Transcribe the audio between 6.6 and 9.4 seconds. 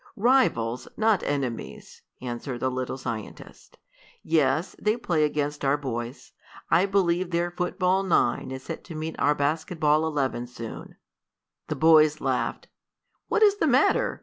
I believe their football nine is to meet our